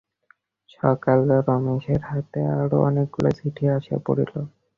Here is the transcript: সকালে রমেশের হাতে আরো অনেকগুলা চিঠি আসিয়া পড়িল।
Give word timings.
সকালে 0.75 1.35
রমেশের 1.47 2.01
হাতে 2.09 2.39
আরো 2.55 2.77
অনেকগুলা 2.87 3.31
চিঠি 3.37 3.65
আসিয়া 3.75 3.99
পড়িল। 4.05 4.33